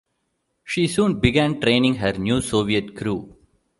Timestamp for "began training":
1.19-1.97